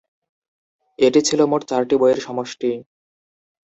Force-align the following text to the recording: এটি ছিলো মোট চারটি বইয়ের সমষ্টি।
এটি 0.99 1.19
ছিলো 1.27 1.43
মোট 1.47 1.61
চারটি 1.69 1.95
বইয়ের 2.01 2.19
সমষ্টি। 2.19 2.71